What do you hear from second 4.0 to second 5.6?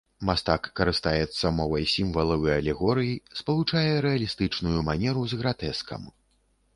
рэалістычную манеру з